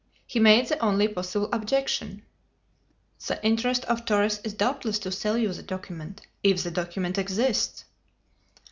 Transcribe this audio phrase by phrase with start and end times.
[0.25, 2.23] He made the only possible objection.
[3.27, 7.85] "The interest of Torres is doubtless to sell you the document if the document exists."